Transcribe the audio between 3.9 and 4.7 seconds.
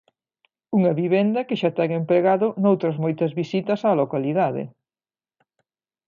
localidade.